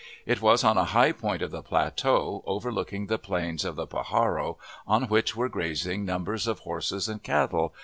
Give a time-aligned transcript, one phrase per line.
[0.25, 4.57] It was on a high point of the plateau, overlooking the plain of the Pajaro,
[4.87, 7.75] on which were grazing numbers of horses and cattle.